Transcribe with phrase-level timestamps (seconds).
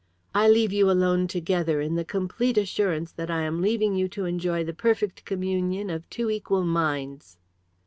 [0.33, 4.25] I leave you alone together, in the complete assurance that I am leaving you to
[4.25, 7.37] enjoy the perfect communion of two equal minds."